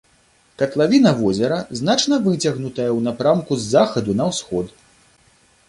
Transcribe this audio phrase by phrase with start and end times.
[0.61, 4.77] Катлавіна возера значна выцягнутая ў напрамку з захаду на ўсход.